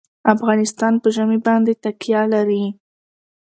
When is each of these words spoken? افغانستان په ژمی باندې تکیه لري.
افغانستان 0.33 0.93
په 1.01 1.07
ژمی 1.15 1.39
باندې 1.47 1.73
تکیه 1.83 2.21
لري. 2.33 2.63